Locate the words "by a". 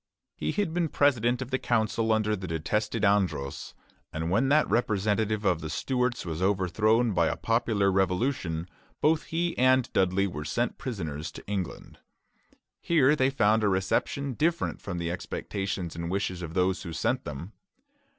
7.13-7.35